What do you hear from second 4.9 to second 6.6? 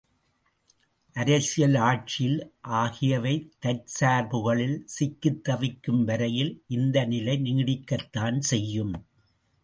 சிக்கித்தவிக்கும் வரையில்